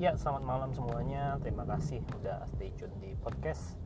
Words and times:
Ya, 0.00 0.16
selamat 0.16 0.48
malam 0.48 0.70
semuanya. 0.72 1.36
Terima 1.44 1.68
kasih 1.68 2.00
udah 2.24 2.48
stay 2.56 2.72
tune 2.72 2.96
di 3.04 3.12
podcast. 3.20 3.76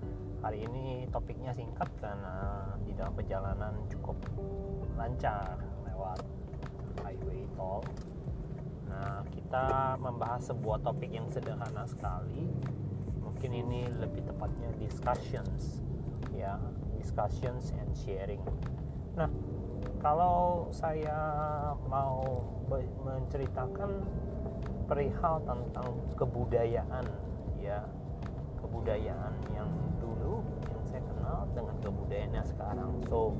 Hari 0.46 0.62
ini 0.62 1.10
topiknya 1.10 1.50
singkat 1.50 1.90
karena 1.98 2.70
di 2.86 2.94
dalam 2.94 3.18
perjalanan 3.18 3.82
cukup 3.90 4.14
lancar 4.94 5.58
lewat 5.82 6.22
highway 7.02 7.50
tol. 7.58 7.82
Nah, 8.86 9.26
kita 9.26 9.98
membahas 9.98 10.54
sebuah 10.54 10.86
topik 10.86 11.10
yang 11.10 11.26
sederhana 11.34 11.82
sekali. 11.82 12.46
Mungkin 13.18 13.50
ini 13.50 13.90
lebih 13.98 14.22
tepatnya 14.22 14.70
discussions, 14.78 15.82
ya, 16.30 16.62
discussions 16.94 17.74
and 17.74 17.90
sharing. 17.90 18.46
Nah, 19.18 19.26
kalau 19.98 20.70
saya 20.70 21.18
mau 21.90 22.22
menceritakan 23.02 23.90
perihal 24.84 25.40
tentang 25.44 25.88
kebudayaan 26.16 27.04
ya. 27.60 27.84
Kebudayaan 28.64 29.32
yang 29.54 29.70
dulu 30.00 30.40
yang 30.66 30.84
saya 30.88 31.02
kenal 31.04 31.40
dengan 31.52 31.76
kebudayaan 31.84 32.32
yang 32.32 32.48
sekarang. 32.48 32.90
So 33.08 33.36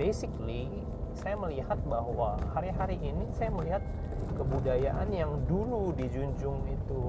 basically 0.00 0.68
saya 1.12 1.36
melihat 1.36 1.76
bahwa 1.84 2.40
hari-hari 2.56 2.96
ini 3.02 3.28
saya 3.36 3.52
melihat 3.52 3.82
kebudayaan 4.38 5.08
yang 5.12 5.32
dulu 5.44 5.92
dijunjung 5.92 6.64
itu 6.70 7.00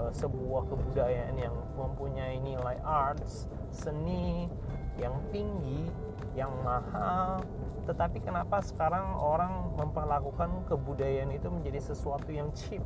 uh, 0.00 0.10
sebuah 0.16 0.64
kebudayaan 0.72 1.36
yang 1.36 1.56
mempunyai 1.76 2.40
nilai 2.40 2.80
arts 2.80 3.44
seni 3.68 4.48
yang 4.96 5.12
tinggi 5.28 5.84
yang 6.32 6.52
mahal. 6.64 7.44
Tetapi 7.84 8.22
kenapa 8.22 8.62
sekarang 8.64 9.18
orang 9.18 9.76
memperlakukan 9.76 10.64
kebudayaan 10.70 11.34
itu 11.34 11.52
menjadi 11.52 11.92
sesuatu 11.92 12.30
yang 12.32 12.48
cheap 12.56 12.80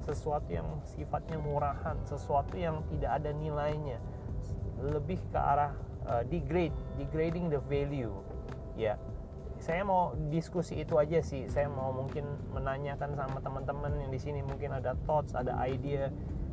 sesuatu 0.00 0.48
yang 0.48 0.80
sifatnya 0.88 1.36
murahan 1.36 1.92
sesuatu 2.08 2.56
yang 2.56 2.80
tidak 2.88 3.20
ada 3.20 3.30
nilainya? 3.34 3.98
Lebih 4.80 5.20
ke 5.28 5.38
arah 5.38 5.76
uh, 6.08 6.22
degrade 6.24 6.74
degrading 6.96 7.52
the 7.52 7.60
value. 7.68 8.14
Ya 8.78 8.96
saya 9.60 9.84
mau 9.84 10.16
diskusi 10.32 10.80
itu 10.80 10.96
aja 10.96 11.20
sih. 11.20 11.44
Saya 11.52 11.68
mau 11.68 11.92
mungkin 11.92 12.24
menanyakan 12.56 13.12
sama 13.12 13.38
teman-teman 13.44 13.92
yang 14.00 14.08
di 14.08 14.16
sini. 14.16 14.40
Mungkin 14.40 14.72
ada 14.72 14.96
thoughts 15.04 15.36
ada 15.36 15.52
idea 15.68 16.08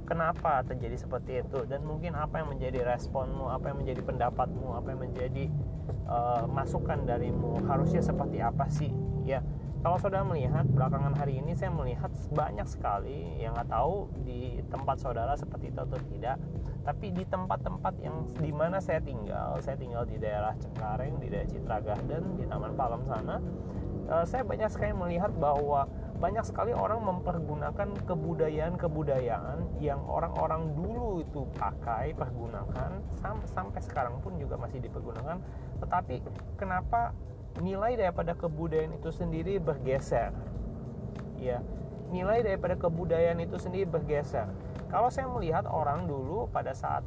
kenapa 0.07 0.63
terjadi 0.63 0.95
seperti 0.95 1.43
itu? 1.43 1.67
Dan 1.67 1.83
mungkin 1.83 2.15
apa 2.15 2.39
yang 2.39 2.49
menjadi 2.55 2.87
responmu 2.87 3.51
apa 3.51 3.69
yang 3.69 3.83
menjadi 3.83 4.01
pendapatmu 4.01 4.79
apa 4.79 4.87
yang 4.95 5.01
menjadi 5.11 5.45
uh, 6.07 6.47
masukan 6.47 7.03
darimu 7.03 7.59
harusnya 7.67 7.99
seperti 7.99 8.39
apa 8.39 8.65
sih? 8.71 8.89
Ya 9.27 9.43
kalau 9.83 9.99
saudara 10.01 10.25
melihat 10.25 10.65
belakangan 10.71 11.13
hari 11.13 11.37
ini 11.43 11.53
saya 11.53 11.69
melihat 11.69 12.09
banyak 12.33 12.65
sekali 12.65 13.37
yang 13.37 13.53
nggak 13.53 13.69
tahu 13.69 14.09
di 14.25 14.63
tempat 14.73 14.97
saudara 15.03 15.35
seperti 15.35 15.69
itu 15.69 15.79
atau 15.83 15.99
tidak. 16.07 16.39
Tapi 16.87 17.11
di 17.11 17.27
tempat-tempat 17.27 17.93
yang 17.99 18.23
di 18.39 18.55
mana 18.55 18.79
saya 18.79 19.03
tinggal 19.03 19.59
saya 19.59 19.75
tinggal 19.75 20.07
di 20.07 20.15
daerah 20.17 20.55
Cengkareng 20.55 21.19
di 21.19 21.27
daerah 21.27 21.49
Citra 21.51 21.77
Garden 21.83 22.39
di 22.39 22.47
Taman 22.47 22.73
Palem 22.79 23.03
sana 23.11 23.37
uh, 24.09 24.25
saya 24.25 24.43
banyak 24.47 24.71
sekali 24.71 24.95
melihat 24.95 25.31
bahwa 25.35 25.85
banyak 26.17 26.41
sekali 26.49 26.73
orang 26.73 27.05
mempergunakan 27.05 27.93
kebudayaan-kebudayaan 28.09 29.77
yang 29.77 30.01
orang-orang 30.09 30.73
dulu 30.73 31.21
itu 31.21 31.45
pakai, 31.53 32.17
pergunakan 32.17 33.05
sam 33.21 33.37
sampai 33.45 33.81
sekarang 33.85 34.17
pun 34.25 34.33
juga 34.41 34.57
masih 34.57 34.81
dipergunakan. 34.81 35.37
Tetapi 35.77 36.15
kenapa 36.57 37.13
nilai 37.61 37.93
daripada 37.93 38.33
kebudayaan 38.33 38.97
itu 38.97 39.13
sendiri 39.13 39.61
bergeser? 39.61 40.33
Ya, 41.37 41.61
nilai 42.09 42.41
daripada 42.41 42.73
kebudayaan 42.73 43.37
itu 43.37 43.61
sendiri 43.61 43.85
bergeser. 43.85 44.49
Kalau 44.89 45.13
saya 45.13 45.29
melihat 45.29 45.69
orang 45.69 46.09
dulu 46.09 46.49
pada 46.49 46.73
saat 46.73 47.05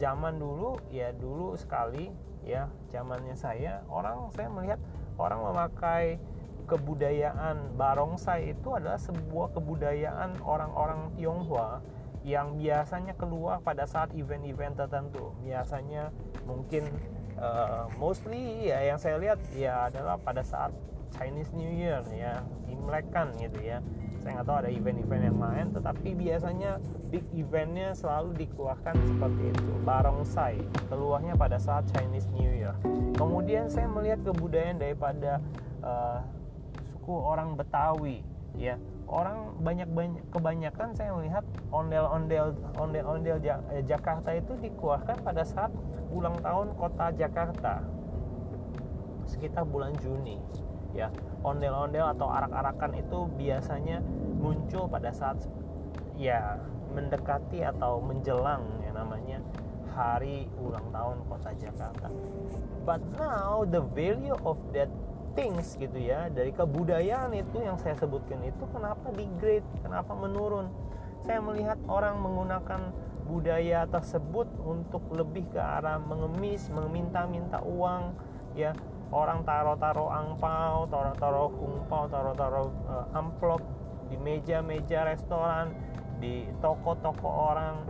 zaman 0.00 0.40
dulu 0.40 0.80
ya 0.92 1.12
dulu 1.12 1.56
sekali 1.56 2.12
ya 2.44 2.68
zamannya 2.92 3.32
saya 3.32 3.80
orang 3.88 4.28
saya 4.36 4.48
melihat 4.52 4.80
orang 5.16 5.40
memakai 5.40 6.20
kebudayaan 6.66 7.78
barongsai 7.78 8.52
itu 8.52 8.68
adalah 8.74 8.98
sebuah 8.98 9.54
kebudayaan 9.54 10.42
orang-orang 10.42 11.14
Tionghoa 11.14 11.80
yang 12.26 12.58
biasanya 12.58 13.14
keluar 13.14 13.62
pada 13.62 13.86
saat 13.86 14.10
event-event 14.18 14.74
tertentu. 14.74 15.30
Biasanya 15.46 16.10
mungkin 16.42 16.90
uh, 17.38 17.86
mostly 18.02 18.66
ya 18.66 18.82
yang 18.82 18.98
saya 18.98 19.16
lihat 19.22 19.38
ya 19.54 19.86
adalah 19.86 20.18
pada 20.18 20.42
saat 20.42 20.74
Chinese 21.14 21.54
New 21.54 21.70
Year 21.70 22.02
ya, 22.10 22.42
Imlek 22.66 23.08
kan 23.14 23.30
gitu 23.38 23.62
ya. 23.62 23.78
Saya 24.18 24.42
nggak 24.42 24.46
tahu 24.50 24.58
ada 24.66 24.70
event-event 24.74 25.22
yang 25.22 25.38
lain, 25.38 25.66
tetapi 25.70 26.08
biasanya 26.18 26.82
big 27.14 27.22
eventnya 27.30 27.94
selalu 27.94 28.34
dikeluarkan 28.42 28.98
seperti 29.06 29.54
itu. 29.54 29.72
Barongsai 29.86 30.58
keluarnya 30.90 31.38
pada 31.38 31.62
saat 31.62 31.86
Chinese 31.94 32.26
New 32.34 32.50
Year. 32.50 32.74
Kemudian 33.14 33.70
saya 33.70 33.86
melihat 33.86 34.26
kebudayaan 34.26 34.82
daripada 34.82 35.38
uh, 35.78 36.26
suku 37.06 37.14
orang 37.22 37.54
Betawi 37.54 38.26
ya. 38.58 38.74
Orang 39.06 39.62
banyak 39.62 39.86
banyak 39.94 40.26
kebanyakan 40.34 40.90
saya 40.98 41.14
melihat 41.14 41.46
ondel-ondel 41.70 42.58
ondel-ondel 42.74 43.38
eh, 43.70 43.86
Jakarta 43.86 44.34
itu 44.34 44.58
dikeluarkan 44.58 45.22
pada 45.22 45.46
saat 45.46 45.70
ulang 46.10 46.34
tahun 46.42 46.74
kota 46.74 47.14
Jakarta. 47.14 47.86
Sekitar 49.30 49.62
bulan 49.70 49.94
Juni 50.02 50.42
ya. 50.98 51.14
Ondel-ondel 51.46 52.10
atau 52.18 52.26
arak-arakan 52.26 52.98
itu 52.98 53.30
biasanya 53.38 54.02
muncul 54.42 54.90
pada 54.90 55.14
saat 55.14 55.38
ya 56.18 56.58
mendekati 56.90 57.62
atau 57.62 58.02
menjelang 58.02 58.82
yang 58.82 58.98
namanya 58.98 59.38
hari 59.94 60.50
ulang 60.58 60.90
tahun 60.90 61.22
kota 61.30 61.54
Jakarta. 61.54 62.10
But 62.82 62.98
now 63.14 63.62
the 63.62 63.86
value 63.94 64.34
of 64.42 64.58
that 64.74 64.90
things 65.36 65.76
gitu 65.76 66.00
ya. 66.00 66.32
Dari 66.32 66.50
kebudayaan 66.50 67.36
itu 67.36 67.62
yang 67.62 67.76
saya 67.76 67.94
sebutkan 67.94 68.40
itu 68.42 68.64
kenapa 68.72 69.12
degrade 69.12 69.68
kenapa 69.84 70.16
menurun? 70.16 70.72
Saya 71.22 71.44
melihat 71.44 71.78
orang 71.86 72.18
menggunakan 72.18 72.90
budaya 73.28 73.84
tersebut 73.86 74.48
untuk 74.64 75.02
lebih 75.12 75.46
ke 75.52 75.60
arah 75.60 76.00
mengemis 76.00 76.72
meminta-minta 76.72 77.60
uang 77.62 78.16
ya. 78.56 78.72
Orang 79.14 79.46
taruh-taruh 79.46 80.10
angpau 80.10 80.90
taruh-taruh 80.90 81.52
kungpau 81.54 82.10
taruh-taruh 82.10 82.66
uh, 82.90 83.06
amplop 83.14 83.62
di 84.10 84.18
meja-meja 84.18 85.06
restoran 85.06 85.70
di 86.18 86.48
toko-toko 86.58 87.28
orang 87.28 87.86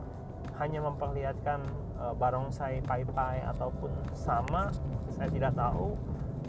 hanya 0.61 0.85
memperlihatkan 0.85 1.65
uh, 2.01 2.13
barongsai 2.17 2.85
pai-pai 2.85 3.45
ataupun 3.49 3.93
sama 4.13 4.73
saya 5.13 5.29
tidak 5.33 5.53
tahu 5.57 5.97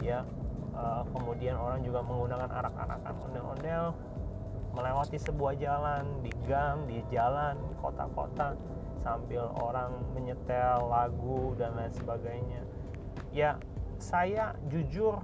ya 0.04 0.24
uh, 0.78 1.02
kemudian 1.10 1.58
orang 1.58 1.82
juga 1.82 2.00
menggunakan 2.06 2.48
arak-arakan 2.48 3.14
ondel-ondel 3.26 3.84
melewati 4.72 5.18
sebuah 5.18 5.58
jalan 5.58 6.22
di 6.22 6.30
gang 6.46 6.86
di 6.86 7.02
jalan 7.10 7.58
kota-kota 7.82 8.54
sambil 9.02 9.50
orang 9.58 9.90
menyetel 10.14 10.86
lagu 10.86 11.54
dan 11.58 11.74
lain 11.74 11.90
sebagainya. 11.90 12.62
Ya 13.34 13.58
saya 13.98 14.54
jujur 14.70 15.18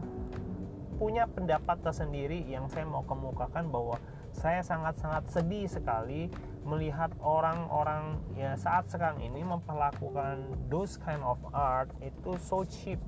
punya 0.99 1.27
pendapat 1.27 1.83
tersendiri 1.83 2.43
yang 2.47 2.71
saya 2.71 2.87
mau 2.87 3.03
kemukakan 3.07 3.71
bahwa 3.71 3.99
saya 4.35 4.63
sangat-sangat 4.67 5.31
sedih 5.31 5.67
sekali 5.71 6.27
melihat 6.67 7.15
orang-orang 7.23 8.19
ya 8.35 8.59
saat 8.59 8.91
sekarang 8.91 9.23
ini 9.23 9.47
memperlakukan 9.47 10.43
those 10.67 10.99
kind 10.99 11.23
of 11.23 11.39
art 11.55 11.91
itu 12.03 12.35
so 12.43 12.67
cheap. 12.67 12.99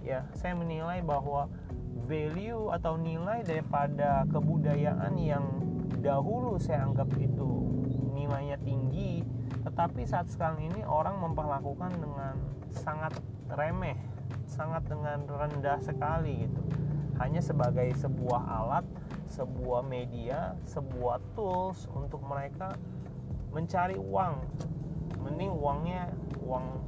Ya 0.00 0.24
saya 0.32 0.56
menilai 0.56 1.04
bahwa 1.04 1.52
value 2.06 2.70
atau 2.74 2.98
nilai 2.98 3.46
daripada 3.46 4.26
kebudayaan 4.28 5.14
yang 5.18 5.44
dahulu 6.02 6.58
saya 6.58 6.82
anggap 6.82 7.08
itu 7.18 7.50
nilainya 8.12 8.58
tinggi 8.58 9.22
tetapi 9.62 10.02
saat 10.02 10.26
sekarang 10.28 10.66
ini 10.66 10.82
orang 10.82 11.22
memperlakukan 11.22 11.94
dengan 11.94 12.34
sangat 12.74 13.14
remeh 13.52 14.12
sangat 14.52 14.84
dengan 14.84 15.24
rendah 15.24 15.80
sekali 15.80 16.44
gitu. 16.44 16.60
Hanya 17.20 17.40
sebagai 17.40 17.88
sebuah 17.96 18.42
alat 18.42 18.84
sebuah 19.32 19.80
media 19.88 20.52
sebuah 20.68 21.22
tools 21.32 21.88
untuk 21.92 22.20
mereka 22.24 22.76
mencari 23.54 23.96
uang. 23.96 24.44
Mending 25.22 25.52
uangnya 25.54 26.12
uang 26.42 26.82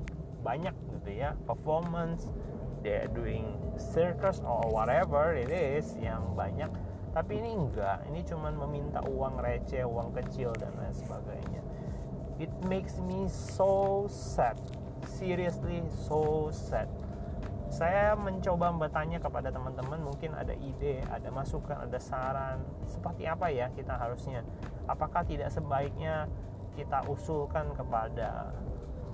banyak 0.44 0.76
gitu 1.00 1.10
ya 1.24 1.32
performance 1.48 2.28
doing 3.12 3.56
circus 3.80 4.44
or 4.44 4.68
whatever 4.68 5.32
it 5.32 5.48
is 5.48 5.96
yang 5.96 6.36
banyak. 6.36 6.68
Tapi 7.14 7.40
ini 7.40 7.54
enggak. 7.54 8.04
Ini 8.10 8.20
cuman 8.26 8.58
meminta 8.58 9.00
uang 9.06 9.38
receh 9.40 9.86
uang 9.86 10.12
kecil 10.12 10.50
dan 10.58 10.74
lain 10.76 10.92
sebagainya. 10.92 11.62
It 12.42 12.50
makes 12.66 12.98
me 12.98 13.30
so 13.30 14.04
sad. 14.10 14.58
Seriously 15.06 15.86
so 16.04 16.50
sad. 16.50 16.90
Saya 17.70 18.14
mencoba 18.14 18.70
bertanya 18.74 19.18
kepada 19.18 19.50
teman-teman 19.50 19.98
mungkin 20.02 20.34
ada 20.34 20.54
ide, 20.54 21.02
ada 21.10 21.30
masukan, 21.30 21.86
ada 21.86 21.98
saran. 21.98 22.62
Seperti 22.86 23.26
apa 23.26 23.50
ya 23.50 23.70
kita 23.72 23.94
harusnya. 23.94 24.42
Apakah 24.90 25.22
tidak 25.24 25.50
sebaiknya 25.54 26.26
kita 26.74 27.06
usulkan 27.06 27.70
kepada 27.78 28.50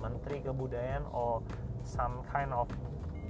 Menteri 0.01 0.41
Kebudayaan 0.41 1.05
or 1.13 1.45
some 1.85 2.25
kind 2.29 2.49
of 2.53 2.65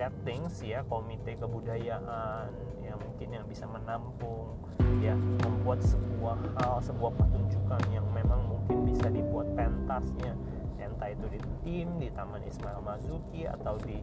that 0.01 0.09
things 0.25 0.57
ya 0.65 0.81
komite 0.89 1.38
kebudayaan 1.38 2.50
yang 2.81 2.98
mungkin 2.98 3.38
yang 3.38 3.45
bisa 3.45 3.69
menampung 3.69 4.57
ya 4.98 5.13
membuat 5.45 5.77
sebuah 5.86 6.42
hal 6.57 6.81
sebuah 6.81 7.13
pertunjukan 7.21 7.81
yang 7.94 8.09
memang 8.09 8.50
mungkin 8.50 8.89
bisa 8.89 9.13
dibuat 9.13 9.45
pentasnya. 9.53 10.33
Entah 10.81 11.13
itu 11.13 11.25
di 11.30 11.39
tim 11.62 12.01
di 12.01 12.09
Taman 12.09 12.42
Ismail 12.42 12.81
Mazuki 12.81 13.45
atau 13.45 13.77
di 13.77 14.01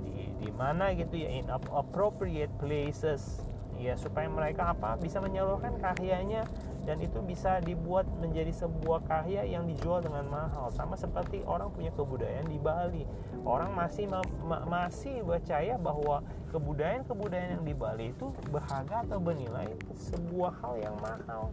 di 0.00 0.32
di 0.40 0.50
mana 0.56 0.96
gitu 0.96 1.12
ya 1.12 1.28
in 1.28 1.52
appropriate 1.52 2.52
places. 2.56 3.44
Ya 3.76 4.00
supaya 4.00 4.32
mereka 4.32 4.72
apa 4.72 4.96
bisa 4.96 5.20
menyalurkan 5.20 5.76
karyanya 5.76 6.48
dan 6.84 7.00
itu 7.00 7.20
bisa 7.24 7.64
dibuat 7.64 8.04
menjadi 8.20 8.52
sebuah 8.52 9.08
karya 9.08 9.48
yang 9.48 9.64
dijual 9.64 10.04
dengan 10.04 10.28
mahal. 10.28 10.68
Sama 10.68 10.94
seperti 11.00 11.40
orang 11.48 11.72
punya 11.72 11.88
kebudayaan 11.96 12.48
di 12.48 12.60
Bali. 12.60 13.04
Orang 13.44 13.72
masih 13.72 14.08
ma 14.08 14.20
ma 14.44 14.64
masih 14.68 15.24
percaya 15.24 15.80
bahwa 15.80 16.20
kebudayaan-kebudayaan 16.52 17.60
yang 17.60 17.64
di 17.64 17.74
Bali 17.74 18.12
itu 18.12 18.28
berharga 18.52 19.04
atau 19.08 19.18
bernilai 19.18 19.68
sebuah 19.96 20.52
hal 20.60 20.74
yang 20.80 20.96
mahal. 21.00 21.50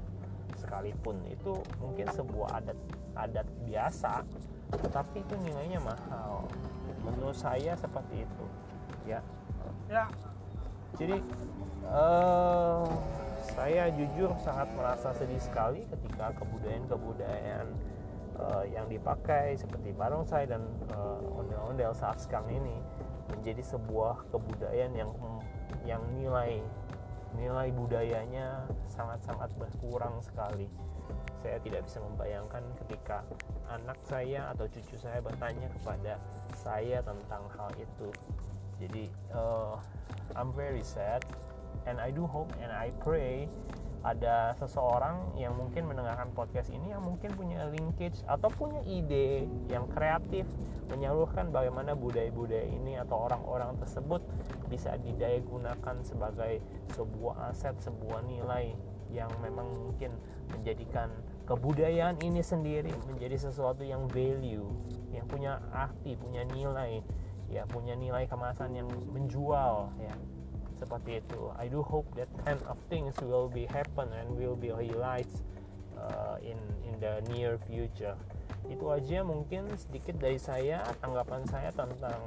Sekalipun 0.60 1.24
itu 1.32 1.58
mungkin 1.80 2.12
sebuah 2.12 2.62
adat 2.62 2.78
adat 3.16 3.48
biasa 3.66 4.24
tetapi 4.72 5.24
itu 5.24 5.36
nilainya 5.40 5.80
mahal. 5.84 6.48
Menurut 7.04 7.36
saya 7.36 7.76
seperti 7.80 8.24
itu 8.24 8.46
ya. 9.08 9.20
Ya. 9.88 10.08
Jadi 11.00 11.24
uh, 11.88 12.88
saya 13.62 13.94
jujur 13.94 14.34
sangat 14.42 14.74
merasa 14.74 15.14
sedih 15.14 15.38
sekali 15.38 15.86
ketika 15.86 16.34
kebudayaan-kebudayaan 16.34 17.70
uh, 18.42 18.66
yang 18.66 18.90
dipakai 18.90 19.54
seperti 19.54 19.94
barongsai 19.94 20.50
dan 20.50 20.66
uh, 20.98 21.22
ondel-ondel 21.38 21.94
saat 21.94 22.18
sekarang 22.18 22.50
ini 22.58 22.82
menjadi 23.30 23.62
sebuah 23.62 24.34
kebudayaan 24.34 24.98
yang 24.98 25.14
yang 25.86 26.02
nilai 26.18 26.58
nilai 27.38 27.70
budayanya 27.70 28.66
sangat-sangat 28.90 29.54
berkurang 29.62 30.18
sekali. 30.26 30.66
Saya 31.46 31.62
tidak 31.62 31.86
bisa 31.86 32.02
membayangkan 32.02 32.66
ketika 32.82 33.22
anak 33.70 34.02
saya 34.10 34.50
atau 34.58 34.66
cucu 34.66 34.98
saya 34.98 35.22
bertanya 35.22 35.70
kepada 35.78 36.18
saya 36.58 37.06
tentang 37.06 37.46
hal 37.54 37.70
itu. 37.78 38.10
Jadi 38.82 39.06
uh, 39.38 39.78
I'm 40.34 40.50
very 40.50 40.82
sad 40.82 41.22
and 41.86 41.98
I 41.98 42.10
do 42.14 42.26
hope 42.26 42.52
and 42.62 42.70
I 42.72 42.94
pray 43.02 43.50
ada 44.02 44.58
seseorang 44.58 45.38
yang 45.38 45.54
mungkin 45.54 45.86
mendengarkan 45.86 46.34
podcast 46.34 46.74
ini 46.74 46.90
yang 46.90 47.06
mungkin 47.06 47.38
punya 47.38 47.70
linkage 47.70 48.18
atau 48.26 48.50
punya 48.50 48.82
ide 48.90 49.46
yang 49.70 49.86
kreatif 49.94 50.50
menyalurkan 50.90 51.54
bagaimana 51.54 51.94
budaya-budaya 51.94 52.66
ini 52.66 52.98
atau 52.98 53.30
orang-orang 53.30 53.78
tersebut 53.78 54.26
bisa 54.74 54.98
didaya 54.98 55.38
gunakan 55.46 55.96
sebagai 56.02 56.66
sebuah 56.98 57.54
aset, 57.54 57.78
sebuah 57.78 58.26
nilai 58.26 58.74
yang 59.14 59.30
memang 59.38 59.70
mungkin 59.70 60.18
menjadikan 60.50 61.14
kebudayaan 61.46 62.18
ini 62.26 62.42
sendiri 62.42 62.92
menjadi 63.06 63.38
sesuatu 63.38 63.86
yang 63.86 64.10
value, 64.10 64.66
yang 65.14 65.30
punya 65.30 65.62
arti, 65.70 66.18
punya 66.18 66.42
nilai, 66.48 67.06
ya 67.52 67.70
punya 67.70 67.94
nilai 67.94 68.26
kemasan 68.26 68.74
yang 68.74 68.88
menjual 69.14 69.94
ya 70.02 70.16
seperti 70.82 71.22
itu. 71.22 71.54
I 71.62 71.70
do 71.70 71.86
hope 71.86 72.10
that 72.18 72.28
kind 72.42 72.58
of 72.66 72.82
things 72.90 73.14
will 73.22 73.46
be 73.46 73.70
happen 73.70 74.10
and 74.18 74.34
will 74.34 74.58
be 74.58 74.74
realized 74.74 75.46
uh, 75.94 76.42
in 76.42 76.58
in 76.90 76.98
the 76.98 77.22
near 77.30 77.62
future. 77.70 78.18
Itu 78.66 78.90
aja 78.90 79.22
mungkin 79.22 79.70
sedikit 79.78 80.18
dari 80.18 80.42
saya 80.42 80.82
tanggapan 80.98 81.46
saya 81.46 81.70
tentang 81.70 82.18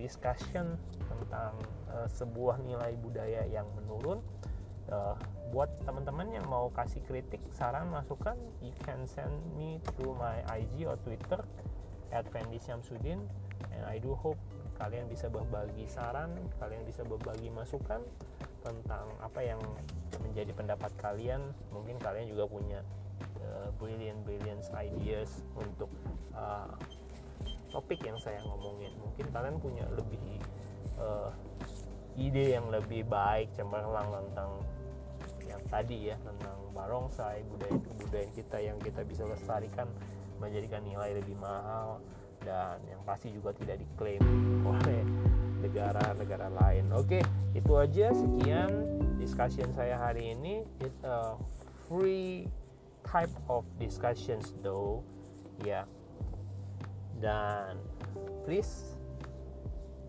discussion 0.00 0.80
tentang 1.04 1.52
uh, 1.92 2.08
sebuah 2.08 2.64
nilai 2.64 2.96
budaya 3.04 3.44
yang 3.44 3.68
menurun. 3.76 4.24
Uh, 4.88 5.16
buat 5.52 5.68
teman-teman 5.84 6.32
yang 6.32 6.48
mau 6.48 6.72
kasih 6.72 7.04
kritik 7.04 7.38
saran 7.52 7.84
masukan 7.92 8.34
you 8.64 8.72
can 8.88 9.04
send 9.04 9.30
me 9.52 9.76
through 9.84 10.16
my 10.16 10.40
IG 10.48 10.88
or 10.88 10.96
Twitter 11.04 11.44
Fendi 12.28 12.60
Syamsuddin 12.60 13.24
and 13.72 13.82
I 13.88 13.96
do 13.96 14.12
hope 14.12 14.38
kalian 14.76 15.08
bisa 15.08 15.32
berbagi 15.32 15.88
saran 15.88 16.36
kalian 16.60 16.84
bisa 16.84 17.06
berbagi 17.06 17.48
masukan 17.48 18.04
tentang 18.62 19.06
apa 19.18 19.40
yang 19.42 19.60
menjadi 20.22 20.54
pendapat 20.54 20.92
kalian. 21.02 21.50
Mungkin 21.74 21.98
kalian 21.98 22.30
juga 22.30 22.46
punya 22.46 22.80
uh, 23.42 23.68
brilliant 23.76 24.22
brilliant 24.22 24.62
ideas 24.78 25.42
untuk 25.58 25.90
uh, 26.32 26.70
topik 27.74 28.00
yang 28.06 28.16
saya 28.22 28.38
ngomongin. 28.46 28.94
Mungkin 29.02 29.26
kalian 29.34 29.56
punya 29.58 29.84
lebih 29.92 30.40
uh, 30.96 31.34
ide 32.14 32.54
yang 32.54 32.68
lebih 32.68 33.08
baik 33.08 33.50
cemerlang 33.56 34.08
tentang 34.12 34.50
yang 35.48 35.62
tadi 35.68 36.12
ya 36.12 36.16
tentang 36.20 36.56
barongsai 36.72 37.44
budaya 37.44 37.76
kebudayaan 37.76 38.30
kita 38.32 38.58
yang 38.60 38.78
kita 38.80 39.00
bisa 39.04 39.24
lestarikan 39.28 39.88
menjadikan 40.42 40.82
nilai 40.82 41.14
lebih 41.14 41.38
mahal 41.38 42.02
dan 42.42 42.82
yang 42.90 42.98
pasti 43.06 43.30
juga 43.30 43.54
tidak 43.54 43.78
diklaim 43.78 44.22
oleh 44.74 45.02
negara-negara 45.62 46.50
lain. 46.50 46.90
Oke, 46.90 47.22
itu 47.54 47.72
aja 47.78 48.10
sekian 48.10 48.98
discussion 49.22 49.70
saya 49.70 49.94
hari 49.94 50.34
ini. 50.34 50.66
It's 50.82 50.98
a 51.06 51.38
free 51.86 52.50
type 53.06 53.30
of 53.46 53.62
discussions 53.78 54.50
though. 54.60 55.06
Ya. 55.62 55.86
Yeah. 55.86 55.86
Dan 57.22 57.78
please 58.42 58.98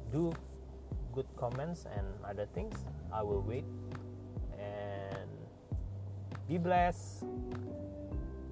do 0.09 0.33
good 1.13 1.29
comments 1.37 1.85
and 1.85 2.09
other 2.25 2.49
things. 2.57 2.73
I 3.13 3.21
will 3.21 3.45
wait 3.45 3.69
and 4.57 5.29
be 6.49 6.57
blessed. 6.57 7.29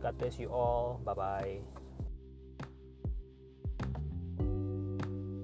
God 0.01 0.17
bless 0.17 0.39
you 0.39 0.49
all. 0.49 0.99
Bye 1.05 1.13
bye. 1.13 1.80